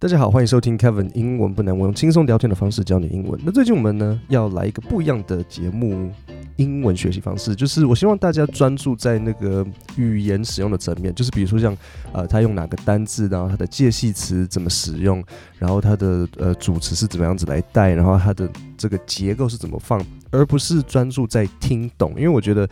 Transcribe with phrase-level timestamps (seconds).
[0.00, 3.36] 大家好，欢迎收听 Kevin 英文不难，我用轻松聊天的方式教你英文。
[3.44, 6.08] 那最近我们呢要来一个不一样的节目，
[6.54, 9.66] 英文学习方式，就是我希望大家专注在那个
[9.96, 11.76] 语言使用的层面，就是比如说像
[12.12, 15.20] 呃，他用哪个单字，然后他的介系词怎么使用，
[15.58, 22.68] 然后他的呃主词是怎么样子来带，然后他的这个结构是怎么放，而不是专注在听懂，因为我觉得，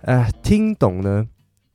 [0.00, 1.24] 哎、听懂呢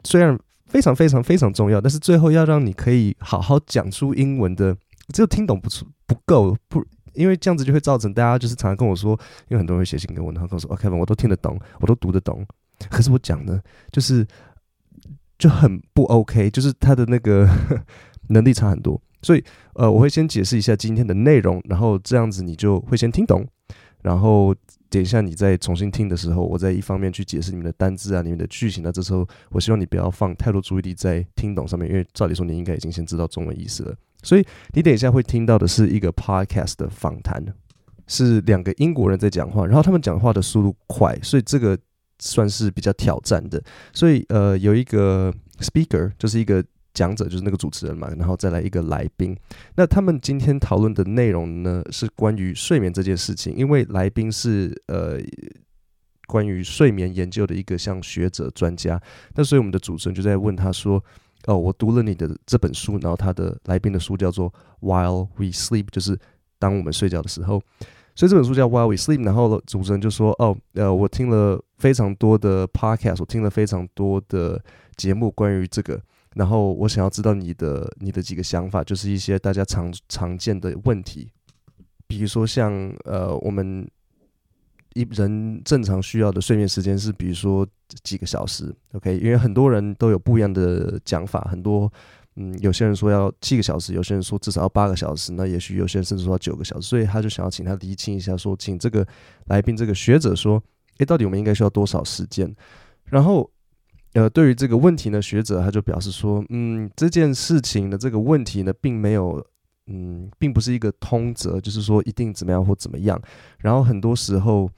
[0.03, 0.37] 虽然。
[0.71, 4.73] 非常非常非常重要，但是最后要让你可以好好讲出英文的，
[5.13, 6.81] 只有听懂不出不够，不，
[7.13, 9.11] 因为这样子就会造成大家就是常常跟我说，
[9.49, 12.45] 因为很多人会写信给我，然后跟我说，OK，我都听得懂，我都读得懂，
[12.89, 13.59] 可是我讲呢，
[13.91, 14.25] 就是
[15.37, 17.49] 就很不 OK，就是他的那个
[18.29, 23.45] 能力差很多，所以呃，我会先解释一下今天的内容，然后这样子你就会先听懂，
[24.01, 24.55] 然后。
[24.91, 28.91] 等一下，你再重新听的时候，我再一方面去解释你们的单字啊、你们的句型啊。
[28.91, 33.95] 这时候，我希望你不要放太多注意力在听懂上面，因为照理说你应该已经先知道中文意思了。
[34.21, 37.41] 所以你等一下会听到的是一个 podcast 的访谈，
[38.05, 41.79] 是两个英国人在讲话，然后他们讲话的速度快，所以这个
[42.19, 43.63] 算是比较挑战的。
[43.93, 46.61] 所以呃，有一个 speaker 就是一个。
[46.93, 49.35] 讲者就是那个主持人嘛，然后再来一个来宾。
[49.75, 53.55] 那他们今天讨论的内容呢，是关于睡眠这件事情。
[53.55, 55.17] 因为来宾是呃
[56.27, 59.01] 关于睡眠研究的一个像学者专家，
[59.35, 61.01] 那所以我们的主持人就在问他说
[61.47, 66.19] ：“哦，我读了你的这本书，然后他的来宾的书叫做《While We Sleep》，就是
[66.59, 67.61] 当我们睡觉的时候。
[68.15, 69.21] 所以这本书叫《While We Sleep》。
[69.25, 74.61] 然后主持人就说：“哦，呃，我听了非常多的 podcast，我听了非常多的
[74.97, 76.01] 节目关于这个。”
[76.35, 81.29] 然后我想要知道你的你的几个想法，就是一些大家常常见的问题，
[82.07, 82.71] 比如说像
[83.03, 83.85] 呃我们
[84.93, 87.67] 一人正常需要的睡眠时间是比如说
[88.03, 89.17] 几个小时，OK？
[89.17, 91.91] 因为很多人都有不一样的讲法，很多
[92.37, 99.05] 嗯有些人说要七个小时，有些人说至少要八个小时，那也许有些人甚至说要九个小时，所以他就想要请他厘清一下说，说请这个
[99.47, 100.63] 来宾这个学者说，
[100.99, 102.55] 诶，到底我们应该需要多少时间？
[103.03, 103.51] 然后。
[104.13, 109.41] 呃，对于这个问题呢，学者他就表示说，嗯，这件事情的这个问题呢，并没有，
[109.87, 113.17] 嗯，并不是一个通则，就是说一定怎么样或怎么样。
[113.59, 114.69] 然后很多时候，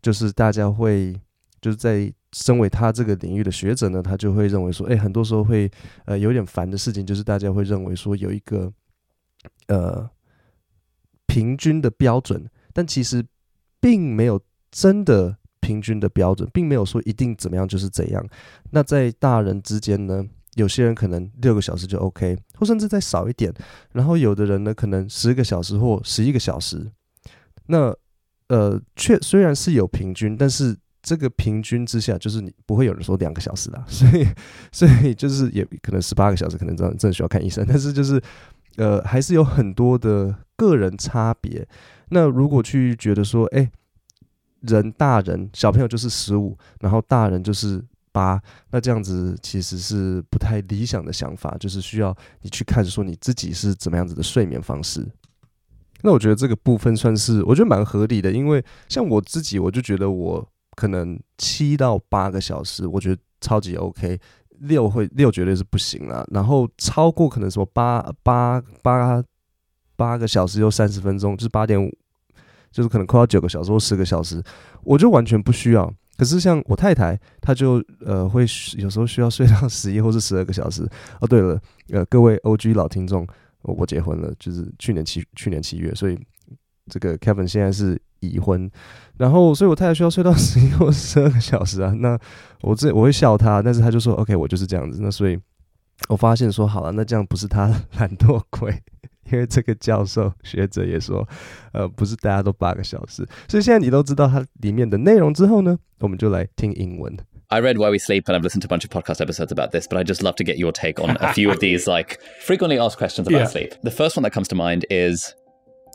[0.00, 1.12] 就是大家会，
[1.60, 5.70] 就是在身为他这个领域的学者呢，他就会认为说，哎，很多时候会，
[6.06, 8.72] 呃，有点烦的事情，就是大家会认为说有一个，
[9.68, 10.10] 呃，
[11.26, 13.24] 平均的标准，但其实
[13.80, 14.40] 并没有
[14.72, 15.38] 真的。
[15.62, 18.22] 平均的标准，并没有说一定怎么样就是怎样。
[18.72, 20.22] 那在大人之间呢，
[20.56, 23.50] 有些人可能六个小时就 OK，或甚至再少一点。
[23.92, 26.90] 然后有的人呢，可能十个小时或十一个小时。
[27.66, 27.96] 那
[28.48, 33.84] 呃，确虽然是有平均，但是这个平均之下，就是你不会有人说两个小时啦。
[33.88, 34.26] 所以，
[34.72, 37.64] 所以就是也可能十八个小时，可能真的真的需要看医生。
[37.66, 38.20] 但是就是
[38.76, 41.66] 呃，还是有很多的个人差别。
[42.08, 43.70] 那如果去觉得说，哎。
[44.62, 48.40] 人大人小朋友就是十五，然后大人就是八，
[48.70, 55.06] 那这样子其实是不太理想的想法，就是需要你去看说你自己是怎么样子的睡眠方式。
[56.02, 64.18] 那我觉得这个部分算是我觉得蛮合理的，因为像我自己，我就觉得我可能七到八个小时，我觉得超级 OK，
[64.58, 69.22] 六会六绝对是不行了，然后超过可能什么八八八
[69.96, 71.90] 八个小时又三十分钟，就是八点五。
[72.72, 74.42] 就是可能快要九个小时或十个小时，
[74.82, 75.92] 我就完全不需要。
[76.16, 78.42] 可是像我太太，她就呃会
[78.76, 80.88] 有时候需要睡到 十一或是十二个小时。
[81.20, 83.26] 哦，对了，呃，各位 OG 老听众，
[83.62, 86.18] 我结婚了，就是去年七去年七月，所以
[86.90, 88.70] 这个 Kevin 现在是已婚。
[89.16, 91.92] 然后，所以我太太需要睡到 十一或十二个小时啊。
[91.98, 92.18] 那
[92.60, 95.00] 我这我会笑她，但是她就说 OK，我就是这样子。
[95.00, 95.38] 那所以
[96.08, 97.68] 我发现说好了，那这样不是她
[97.98, 98.82] 懒惰鬼。
[99.31, 101.27] 因为这个教授学者也说，
[101.73, 107.17] 呃，不是大家都八个小时，所以现在你都知道它里面的内容之后呢，我们就来听英文。
[107.49, 109.87] I read Why We Sleep and I've listened to a bunch of podcast episodes about this,
[109.87, 112.77] but I just love to get your take on a few of these like frequently
[112.77, 113.47] asked questions about yeah.
[113.47, 113.73] sleep.
[113.83, 115.33] The first one that comes to mind is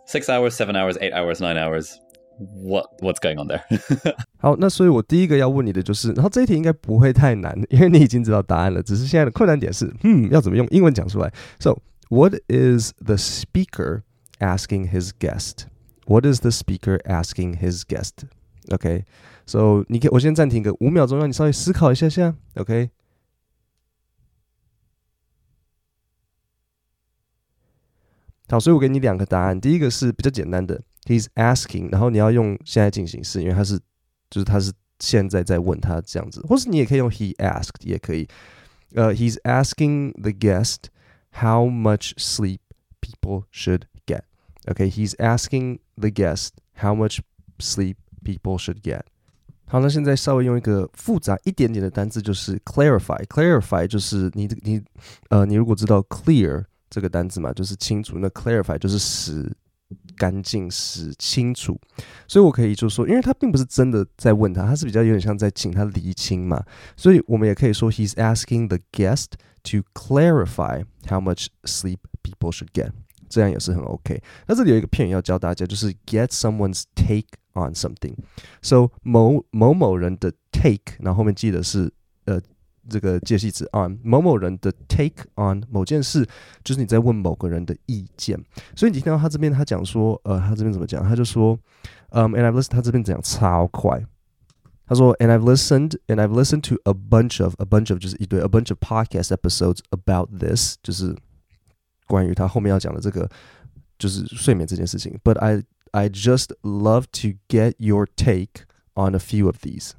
[0.06, 1.98] six hours, seven hours, eight hours, nine hours.
[2.38, 3.60] What what's going on there?
[4.38, 11.30] 好，那所以我第一个要问你的就是，然后这一题应该不会太难，因为你已经知道答案了，只是现在的困难点是，嗯，要怎么用英文讲出来？
[11.60, 11.78] So
[12.08, 14.02] What is the speaker
[14.38, 15.66] asking his guest?
[16.06, 18.26] What is the speaker asking his guest?
[18.70, 19.04] OK,
[19.46, 22.36] so 你可以，我先暂停个五秒钟，让你稍微思考一下下。
[22.56, 22.90] OK，
[28.48, 29.60] 好，所以我给你两个答案。
[29.60, 33.78] 第一个是比较简单的，He's asking，然后你要用现在进行式，因为他是
[34.28, 38.28] 就是他是现在在问他这样子，或是你也可以用 He asked 也可以。
[38.94, 40.90] 呃、uh,，He's asking the guest。
[41.40, 42.60] How much sleep
[43.00, 44.24] people should get.
[44.68, 47.20] Okay, he's asking the guest how much
[47.58, 49.02] sleep people should get.
[49.66, 54.82] 好，那现在稍微用一个复杂一点点的单字，就是 clarify。clarify 就是你你
[55.30, 58.18] 呃，你如果知道 clear 这个单字嘛，就是清楚。
[58.18, 59.50] 那 clarify 就是使
[60.16, 61.78] 干净、使清楚。
[62.26, 66.62] 所以我可以就说，因为他并不是真的在问他，他是比较有点像在请他厘清嘛。
[66.96, 69.32] 所以我们也可以说，he's asking the guest
[69.64, 72.90] to clarify how much sleep people should get。
[73.28, 74.22] 这样也是很 OK。
[74.46, 81.90] 那这里有一个片语要教大家，就是 get someone's take on something。So 某某某人的 take，然后后面记得是呃
[82.88, 86.26] 这个介系词 on 某某人的 take on 某件事，
[86.64, 88.38] 就是你在问某个人的意见。
[88.74, 91.02] 所以你听到他这边他讲说，呃，他这边怎么讲？
[91.02, 91.58] 他就说，
[92.10, 94.04] 嗯，and I've listened，他这边讲超快。
[94.86, 98.70] 他说，and I've listened and I've listened to a bunch of a bunch of 就是一堆 a bunch
[98.70, 101.16] of podcast episodes about this，就是。
[102.08, 103.26] 关于他后面要讲的这个，
[103.96, 105.18] 就是睡眠这件事情。
[105.24, 105.62] But I
[105.92, 109.92] I just love to get your take on a few of these.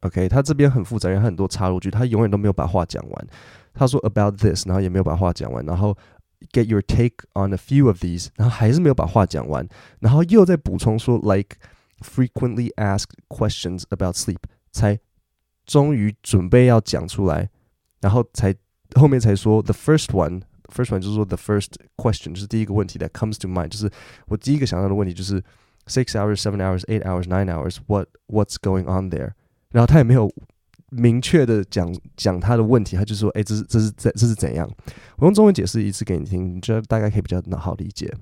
[0.00, 3.26] OK，他这边很复杂，因为他很多插入句，他永远都没有把话讲完。
[3.74, 5.96] 他说 about this，然后也没有把话讲完，然后
[6.52, 9.66] get your take on a few of these，然后还是没有把话讲完，
[10.00, 11.56] 然后又在补充说 like
[12.00, 14.38] frequently asked questions about sleep，
[14.70, 14.98] 才
[15.64, 17.50] 终于准备要讲出来，
[18.00, 18.54] 然后才
[18.94, 23.88] 后面才说 the first one。First one 就是说 the first question 就是第一个问题 that comes to mind，就是
[24.26, 25.40] 我第一个想到的问题就是
[25.86, 29.34] six hours, seven hours, eight hours, nine hours, what what's going on there？
[29.71, 30.31] 然后他也没有
[30.89, 34.69] 明确的讲讲他的问题，他就说，哎，这是这是这这是怎样？
[35.17, 38.13] 我用中文解释一次给你听，你觉得大概可以比较好理解。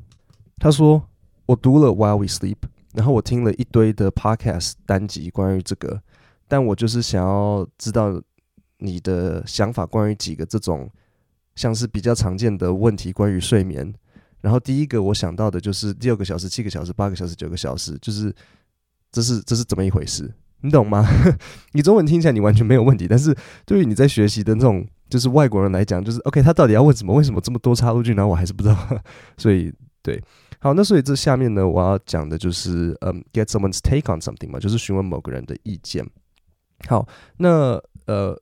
[0.57, 1.03] 他说
[1.45, 2.57] 我读了 While We Sleep，
[2.93, 6.01] 然后我听了一堆的 podcast 单集关于这个，
[6.47, 8.21] 但我就是想要知道
[8.77, 10.89] 你的想法关于几个这种。
[11.55, 13.93] 像是比较常见的问题，关于睡眠。
[14.39, 18.33] 然后第一个我想到的就是六个小时、七个小时、八个小时、九个小时，就是
[19.11, 20.33] 这是这是怎么一回事？
[20.61, 21.07] 你懂吗？
[21.73, 23.35] 你中文听起来你完全没有问题，但是
[23.65, 27.13] 对于你在学习的那种就是外国人来讲，就是 OK，他到底要问什么？
[27.13, 28.13] 为什么这么多插入句？
[28.13, 28.77] 然后我还是不知道。
[29.37, 30.21] 所以对，
[30.59, 36.05] 好，那所以这下面呢，我要讲的就是嗯、，get someone's take on something 嘛，就是询问某个人的意见。
[36.87, 37.07] 好，
[37.37, 38.39] 那呃。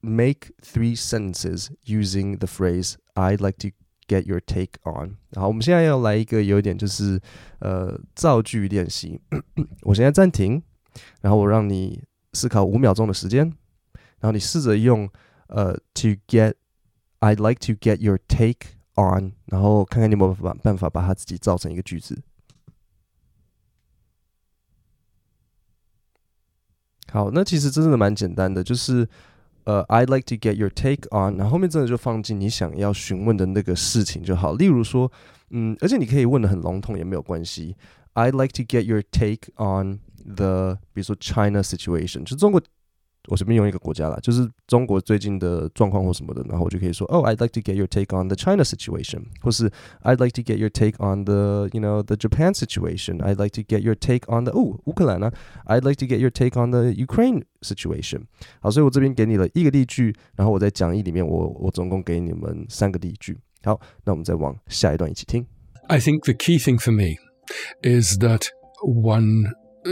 [0.00, 3.70] Make three sentences using the phrase "I'd like to
[4.06, 7.20] get your take on." 好，我们现在要来一个有点就是
[7.58, 9.20] 呃造句练习。
[9.82, 10.62] 我现在暂停，
[11.20, 12.02] 然后我让你
[12.32, 13.44] 思考五秒钟的时间，
[14.20, 15.08] 然后你试着用
[15.48, 16.54] 呃 "to get",
[17.20, 22.22] "I'd like to get your take on"，然后看看你有没有办办法把它自己造成一个句子。
[27.10, 29.08] 好，那其实真的蛮简单的，就是。
[29.64, 34.54] 呃、，I'd like to get your take on，然后后面真的就放进你想要询问的那个事情就好。
[34.54, 35.12] 例如说，
[35.50, 37.76] 嗯，而且你可以问得很笼统也没有关系。
[38.14, 40.00] I'd like to get your take on
[40.35, 42.61] the，比如说 China situation，就中国。
[43.29, 50.69] 我随便用一个国家啦，就是中国最近的状况或什么的，然后我就可以说，Oh, I'd like to get your take on the China situation，或是 I'd like to get your
[50.69, 53.19] take on the, you know, the Japan situation.
[53.19, 55.31] I'd like to get your take on the 哦，乌克兰呢？
[55.67, 58.23] I'd like to get your take on the Ukraine situation。
[58.59, 63.37] 好，所以我这边给你了一个例句，然后我在讲义里面我，我我总共给你们三个例句。
[63.63, 65.47] 好，那我们再往下一段一起听。
[65.87, 67.15] I think the key thing for me
[67.81, 68.47] is that
[68.81, 69.45] one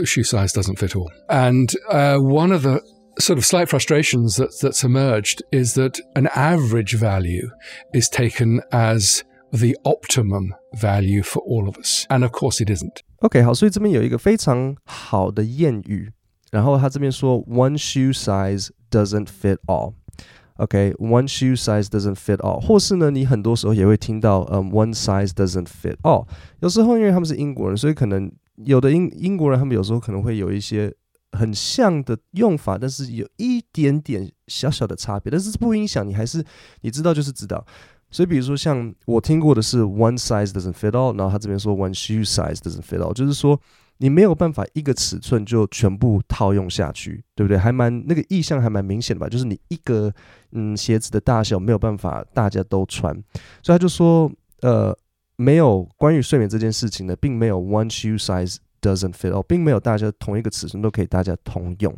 [0.04, 2.80] shoe size doesn't fit all, and uh, one of the
[3.18, 7.50] sort of slight frustrations that, that's emerged is that an average value
[7.92, 12.06] is taken as the optimum value for all of us.
[12.08, 13.02] And of course it isn't.
[13.18, 16.10] OK，好，所以这边有一个非常好的谚语，
[16.50, 26.26] 然后他这边说 one shoe size doesn't fit all。OK，one、okay, shoe size doesn't fit all，或是呢，你很多时候也会听到，嗯、um,，one size doesn't fit all。
[26.60, 28.30] 有时候因为他们是英国人，所以可能
[28.65, 30.93] 有的英英国人他们有时候可能会有一些。
[31.33, 36.43] 很像的用法，但是有一点点小小的差别，但是不影响你还是
[36.81, 37.63] 你知道就是知道。
[38.09, 43.59] 所以比如说像我听过的是 one size doesn't fit all，然后他这边说 one shoe size doesn't fit all，就是说
[43.97, 47.57] 你没有办法一个尺寸就全部套用下去，对不对？
[47.57, 49.27] 还蛮那个意象还蛮明显的吧？
[49.27, 50.11] 就是你一个
[50.53, 53.13] 嗯鞋子的大小没有办法大家都穿，
[53.61, 54.97] 所以他就说呃
[55.37, 58.57] 没有关于睡眠这件事情呢，并没有 one shoe size。
[58.79, 61.97] Doesn't fit all，并没有大家同一个尺寸都可以大家通用。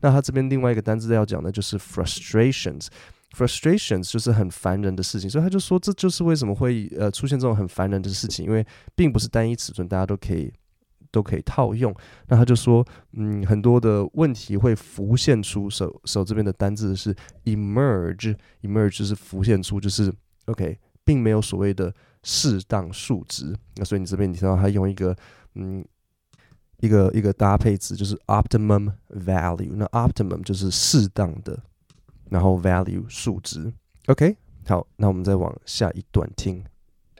[0.00, 8.66] 那他这边另外一个单字要讲的就是 frustrations，frustrations 就是很烦人的事情，所以他就说这就是为什么会呃出现这种很烦人的事情，因为
[8.96, 10.52] 并不是单一尺寸大家都可以
[11.12, 11.94] 都可以套用。
[12.26, 17.14] 那他就说，嗯，很多的问题会浮现出手手这边的单字是
[17.44, 20.12] emerge，emerge 就是浮现出，就是
[20.46, 21.94] OK 并没有所谓的
[22.25, 23.55] 适当数值。
[23.75, 25.15] 那所以你这边你听到他用一个
[25.55, 25.85] 嗯
[26.79, 29.71] 一个一个搭配词，就是 optimum value。
[29.75, 31.57] 那 optimum 就是适当的，
[32.29, 33.71] 然后 value 数值。
[34.07, 36.63] OK，好，那我们再往下一段听。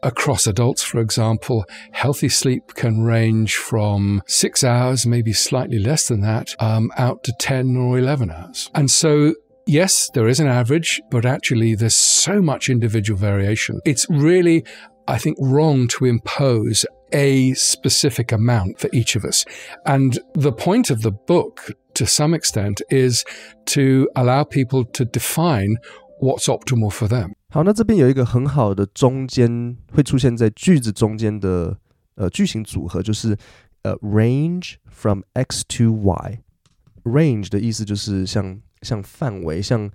[0.03, 6.21] Across adults, for example, healthy sleep can range from six hours, maybe slightly less than
[6.21, 8.67] that, um, out to 10 or 11 hours.
[8.73, 9.35] And so
[9.67, 13.79] yes, there is an average, but actually there's so much individual variation.
[13.85, 14.65] It's really,
[15.05, 19.43] I think, wrong to impose a specific amount for each of us.
[19.83, 23.23] And the point of the book, to some extent, is
[23.65, 25.77] to allow people to define
[26.21, 27.33] what's optimal for them.
[27.49, 31.77] 好，那这边有一个很好的中间会出现在句子中间的
[32.15, 33.37] 呃句型组合，就是
[33.81, 39.89] 呃 range from x to y。range 的意思就是像像范围，像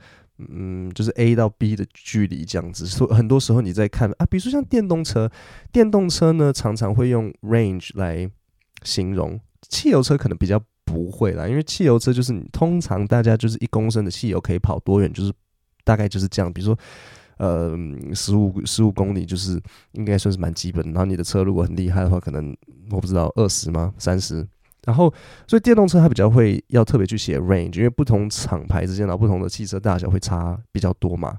[0.49, 2.85] 嗯，就是 A 到 B 的距离这样子。
[2.85, 5.29] 所以很多时候你在看啊，比如说像电动车，
[5.71, 8.29] 电动车呢常常会用 range 来
[8.83, 15.31] 形容，汽油车可能比较不会啦，因为汽油车就是你通常大家就是一公升的汽油可以跑多远，就是
[15.83, 16.51] 大概就是这样。
[16.51, 16.77] 比如说
[17.37, 17.77] 呃
[18.13, 19.61] 十五十五公里，就是
[19.93, 20.83] 应该算是蛮基本。
[20.87, 22.55] 然后你的车如果很厉害的话，可能
[22.89, 23.93] 我不知道二十吗？
[23.97, 24.47] 三十？
[24.83, 25.13] 然后，
[25.47, 31.37] 所以电动车它比较会要特别去写 range，因为不同厂牌之间，然后不同的汽车大小会差比较多嘛。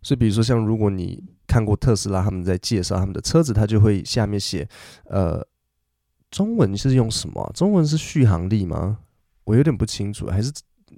[0.00, 4.68] 所以，比如说像如果你看过特斯拉他们在介绍他们的车子，它就会下面写，
[5.06, 5.44] 呃，
[6.30, 7.50] 中文是用什么？
[7.52, 8.98] 中文是续航力吗？
[9.42, 10.52] 我有点不清楚，还是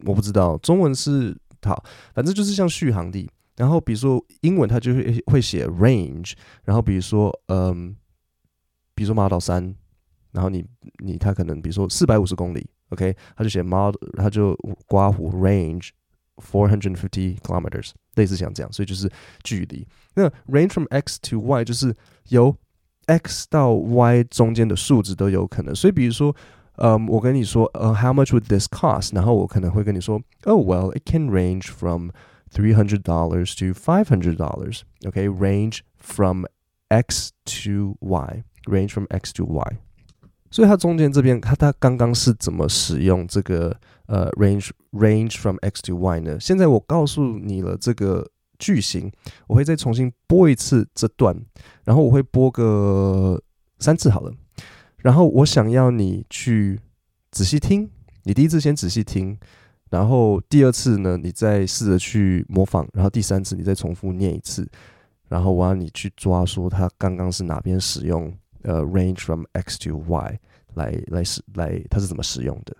[0.04, 0.58] 我不知道。
[0.58, 1.82] 中文是好，
[2.14, 3.30] 反正就是像续航力。
[3.56, 6.34] 然后，比如说英文它就会会写 range。
[6.64, 7.96] 然后，比如说，嗯，
[8.94, 9.74] 比如说 Model 3。
[10.35, 10.65] 然后你
[11.03, 14.55] 你他可能比如说四百五十公里，OK，他就写 model，他就
[14.87, 15.89] 括弧 range
[16.37, 19.11] four hundred fifty kilometers，类似像这样，所以就是
[19.43, 19.87] 距离。
[20.15, 21.95] 那 range from x to y 就是
[22.29, 22.55] 由
[23.07, 25.75] x 到 y 中间的数值都有可能。
[25.75, 26.35] 所以比如说，
[26.77, 29.13] 嗯，我跟你说，呃，how much would this cost？
[29.13, 32.11] 然后我可能会跟你说，Oh well，it can range from
[32.51, 36.45] three hundred dollars to five hundred dollars。OK，range from
[36.89, 39.77] x to y，range from x to y。
[40.56, 46.40] 所以它中间这边，它它刚刚是怎么使用这个呃 range range from x to y 呢？
[46.40, 48.26] 现在我告诉你了这个
[48.58, 49.12] 句型，
[49.48, 51.38] 我会再重新播一次这段，
[51.84, 53.38] 然后我会播个
[53.80, 54.32] 三次好了。
[54.96, 56.80] 然后我想要你去
[57.30, 57.90] 仔细听，
[58.22, 59.38] 你第一次先仔细听，
[59.90, 64.66] 然后第二次呢，你再试着去模仿，然后第三次你再重复念一次，
[65.28, 68.34] 然后我要你去抓说它刚刚是哪边使用。
[68.65, 70.39] 呃、uh,，range from x to y
[70.75, 72.75] 来来使来，它是怎么使用的？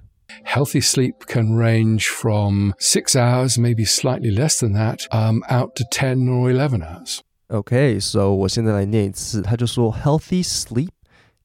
[0.46, 5.84] Healthy sleep can range from six hours, maybe slightly less than that, um, out to
[5.92, 7.20] ten or eleven hours.
[7.50, 10.92] Okay, so 我现在来念一次，他就说，Healthy sleep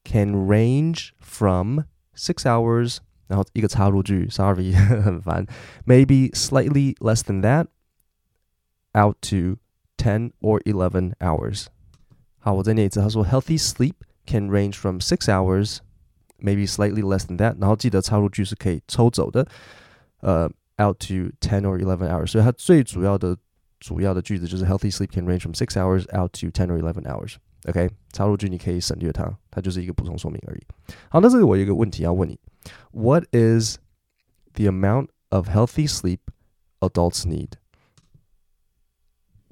[0.05, 1.81] can range from
[2.15, 5.47] six hours，然后一个插入句，Sorry，很 烦，
[5.85, 7.67] maybe slightly less than that,
[8.95, 9.59] out to
[9.97, 11.67] ten or eleven hours。
[12.39, 13.95] 好，我再念一次，他说，Healthy sleep。
[14.29, 15.79] Can range from six hours,
[16.41, 17.57] maybe slightly less than that。
[17.61, 19.47] 然后记得插入句是可以抽走的，
[20.19, 22.27] 呃、uh,，out to ten or eleven hours。
[22.27, 23.37] 所以它最主要的
[23.79, 30.63] 主要的句子就是 healthy sleep can range from six hours out to ten or eleven hours。OK，插入句你可以省略它，它就是一个补充说明而已。
[31.09, 32.37] 好，那这里我有一个问题要问你：
[32.91, 33.79] What is
[34.55, 36.19] the amount of healthy sleep
[36.81, 37.51] adults need？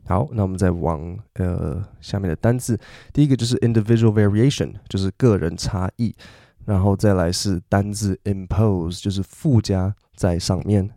[0.10, 2.76] 好，那我们再往呃下面的单字，
[3.14, 6.16] 第一个就是 individual variation，就是个人差异，
[6.66, 10.90] 然后再来是单字 impose，就是附加在上面，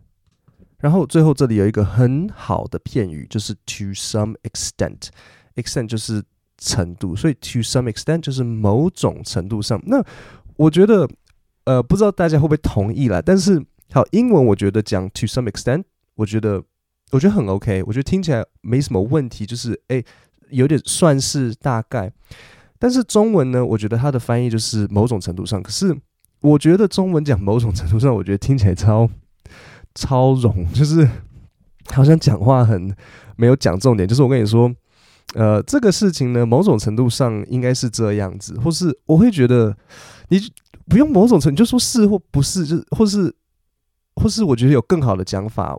[0.79, 6.23] 然后最后这里有一个很好的片语，就是 to some extent，extent 就是
[6.57, 9.79] 程度，所以 to some extent 就是某种程度上。
[9.85, 10.03] 那
[10.55, 11.07] 我觉得
[11.65, 15.83] 呃不知道大家会不会同意啦，但是好，英文我觉得讲 to some extent，
[16.15, 16.63] 我觉得。
[17.13, 20.03] 我觉得很 OK，我觉得听起来没什么问题，就是诶，
[20.49, 22.11] 有点算是大概。
[22.79, 25.61] 但是中文呢，我觉得它的翻译就是某种程度上。
[25.61, 25.95] 可是
[26.41, 29.07] 我觉得中文讲某种程度上，我觉得听起来超
[29.93, 31.07] 超冗，就是
[31.91, 32.91] 好像讲话很
[33.35, 34.09] 没有讲重点。
[34.09, 34.73] 就是我跟你说，
[35.35, 39.77] 呃，这个事情呢，某种程度上应该是这样子，或是我会觉得
[40.29, 40.39] 你
[40.89, 43.31] 不用某种程度，就说是或不是，就或是
[44.15, 45.77] 或是我觉得有更好的讲法。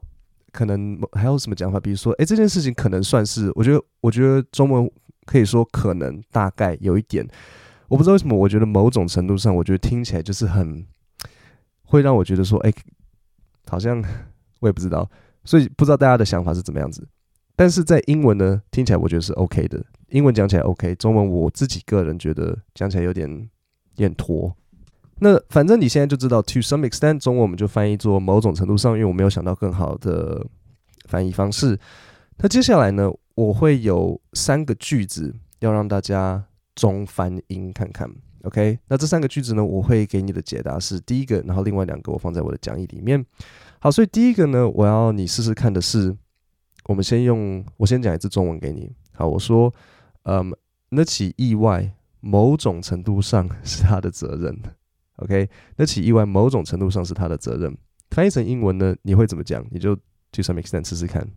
[0.55, 1.81] 可能还有什么讲法？
[1.81, 4.89] 比如说，哎，这件事情可能算是，我觉得，我觉得中文
[5.27, 7.27] 可以说可能大概有一点，
[7.89, 10.87] 我不知道为什么，我觉得某种程度上，我觉得听起来就是很
[11.83, 12.73] 会让我觉得说，哎，
[13.67, 14.01] 好像
[14.61, 15.11] 我也不知道，
[15.45, 17.05] 所以不知道大家的想法是怎么样子。
[17.57, 23.49] 但是在英文呢，听起来我觉得是 OK 的，英文讲起来 OK，中文我自己个人觉得讲起来有点有
[23.97, 24.55] 点拖。
[25.21, 30.45] 那反正你现在就知道，to some extent，中文我们就翻译做某种程度上，因为我没有想到更好的
[31.07, 31.79] 翻译方式。
[32.39, 36.45] 那接下来呢，我会有三个句子要让大家
[36.75, 38.11] 中翻英看看
[38.43, 38.79] ，OK？
[38.89, 43.25] 那这三个句子呢，我会给你的解答是第一个，然后另外两个我放在我的讲义里面。
[43.79, 46.17] 好，所以第一个呢，我要你试试看的是，
[46.87, 48.91] 我们先用我先讲一次中文给你。
[49.13, 49.73] 好，我说，
[50.25, 50.53] 嗯，
[50.89, 54.59] 那起意外，某种程度上是他的责任。
[55.17, 57.77] OK，那起意外，某种程度上是他的责任。
[58.11, 59.65] 翻译成英文呢，你会怎么讲？
[59.71, 61.29] 你就 to some extent 试试看。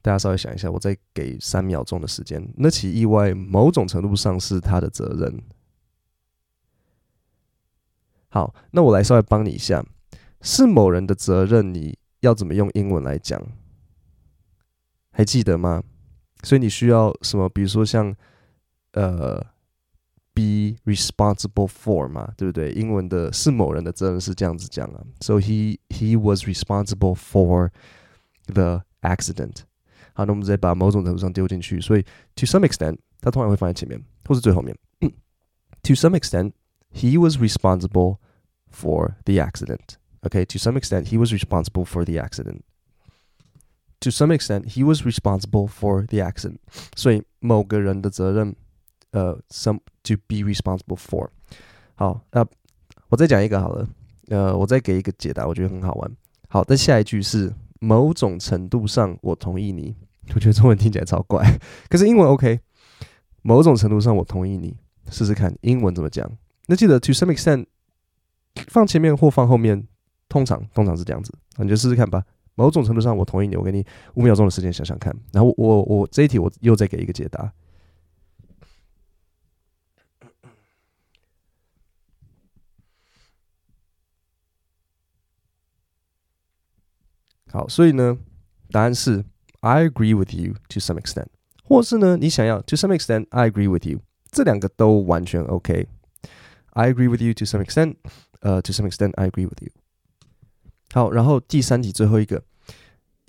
[0.00, 2.52] 大家稍微想一下，我再给三秒钟的时间。
[2.56, 5.42] 那起意外，某种程度上是他的责任。
[8.28, 9.84] 好，那我来稍微帮你一下，
[10.42, 13.40] 是某人的责任，你要怎么用英文来讲？
[15.10, 15.82] 还记得吗？
[16.43, 17.49] 所以你需要什么？
[17.49, 18.15] 比如说像
[18.93, 19.39] 呃，
[20.33, 22.71] be responsible for 嘛，对不对？
[22.71, 25.03] 英文的是某人的责任是这样子讲啊。
[25.21, 27.69] So he he was responsible for
[28.47, 29.57] the accident.
[30.13, 32.03] 好，那我们再把某种程度上丢进去，所以
[32.35, 34.75] to some extent，它通常会放在前面或是最后面。
[35.83, 36.51] To some extent,
[36.93, 38.17] he was responsible
[38.69, 39.95] for the accident.
[40.23, 42.63] Okay, to some extent, he was responsible for the accident.
[44.04, 46.58] To some extent, he was responsible for the accident.
[46.94, 48.54] 所以某个人的责任，
[49.12, 51.30] 呃，some to be responsible for。
[51.94, 52.46] 好，那
[53.08, 53.88] 我再讲一个好了，
[54.28, 56.10] 呃，我再给一个解答，我觉得很好玩。
[56.48, 59.96] 好，那下一句是某种程度上我同意你。
[60.34, 61.58] 我觉得中文听起来超怪，
[61.88, 62.60] 可是英文 OK。
[63.40, 64.76] 某种程度上，我同意你。
[65.10, 66.30] 试试看英文怎么讲。
[66.66, 67.64] 那记得 to some extent
[68.68, 69.86] 放前面或放后面，
[70.28, 71.32] 通常通常是这样子。
[71.56, 72.22] 你就试试看吧。
[72.54, 73.56] 某种程度上，我同意你。
[73.56, 73.84] 我给你
[74.14, 75.14] 五秒钟的时间想想看。
[75.32, 77.52] 然后我我这一题我又再给一个解答。
[87.50, 88.18] 好，所以呢，
[88.70, 89.24] 答案是。
[89.66, 91.28] I agree with you to some extent，
[91.64, 95.88] 或是呢，你想要 to some extent I agree with you，这两个都完全 OK。
[96.72, 97.94] I agree with you to some extent，
[98.40, 99.70] 呃，to some extent I agree with you。
[100.94, 102.40] 好，然后第三题最后一个，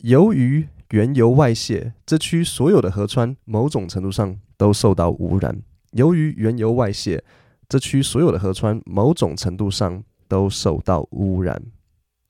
[0.03, 5.63] 由于原油外泄，这区所有的河川某种程度上都受到污染。
[5.93, 7.23] 由于原油外泄，
[7.67, 11.59] 这区所有的河川某种程度上都受到污染。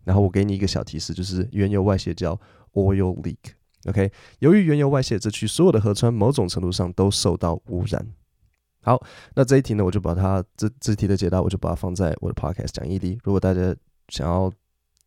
[0.06, 2.40] 然后我给你一个小提示，就是原油外泄叫
[2.72, 3.36] oil leak。
[3.90, 8.08] OK，由于原油外泄，这区所有的河川某种程度上都受到污染。
[8.80, 9.04] 好，
[9.36, 13.20] 那这一题呢，我就把它这这题的解答，我就把它放在我的 Podcast 讲义里。
[13.26, 13.76] 如果大家
[14.08, 14.50] 想要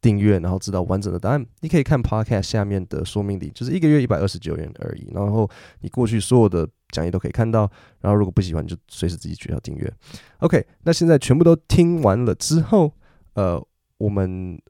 [0.00, 5.08] 订阅，然后知道完整的答案，你可以看 Podcast 下面的说明里，就是一个月一百二十九元而已。
[5.12, 5.48] 然后
[5.80, 7.70] 你过去所有的讲义都可以看到。
[8.00, 9.92] 然后如果不喜欢，就随时自己取消订阅。
[10.38, 12.92] OK，那现在全部都听完了之后，
[13.34, 13.60] 呃，
[13.98, 14.60] 我们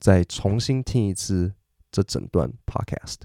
[0.00, 1.52] 再重新听一次
[1.92, 3.18] 这整段 Podcast。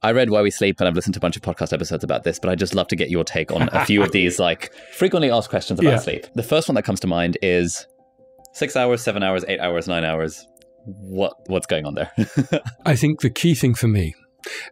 [0.00, 2.22] I read Why We Sleep and I've listened to a bunch of podcast episodes about
[2.22, 4.70] this, but I just love to get your take on a few of these like
[4.92, 5.98] frequently asked questions about yeah.
[5.98, 6.26] sleep.
[6.34, 7.86] The first one that comes to mind is
[8.52, 10.46] six hours, seven hours, eight hours, nine hours.
[10.86, 12.12] What what's going on there?
[12.86, 14.14] I think the key thing for me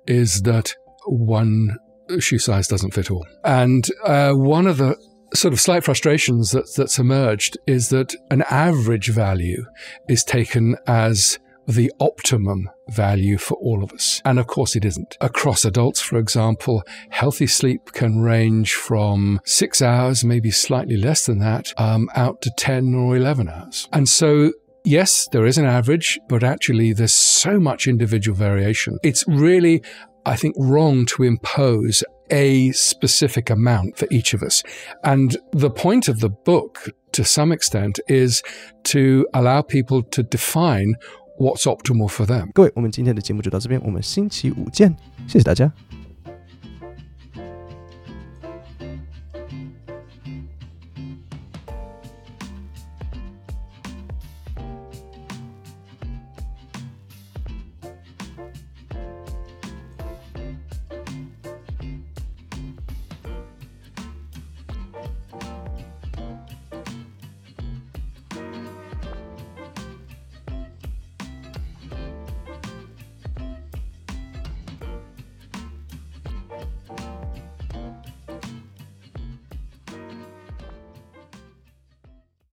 [0.07, 0.75] is that
[1.07, 1.77] one
[2.19, 4.97] shoe size doesn't fit all, and uh, one of the
[5.35, 9.65] sort of slight frustrations that, that's emerged is that an average value
[10.09, 14.21] is taken as the optimum value for all of us.
[14.25, 15.17] And of course, it isn't.
[15.21, 21.39] Across adults, for example, healthy sleep can range from six hours, maybe slightly less than
[21.39, 23.89] that, um, out to 10 or 11 hours.
[23.93, 24.53] And so
[24.86, 28.98] Yes, there is an average, but actually there's so much individual variation.
[29.04, 29.84] It's really,
[30.26, 34.64] I think, wrong to impose a specific amount for each of us.
[35.04, 38.42] And the point of the book, to some extent, is
[38.86, 40.96] to allow people to define
[41.38, 42.52] what's optimal for them。
[42.54, 44.96] 各位，我们今天的节目就到这边，我们星期五见，
[45.28, 45.72] 谢谢大家。